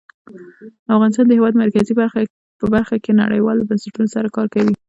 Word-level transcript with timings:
افغانستان 0.95 1.25
د 1.27 1.29
د 1.29 1.31
هېواد 1.37 1.53
مرکز 1.61 1.85
په 2.59 2.65
برخه 2.75 2.95
کې 3.03 3.11
نړیوالو 3.21 3.67
بنسټونو 3.69 4.07
سره 4.15 4.27
کار 4.35 4.47
کوي. 4.53 4.73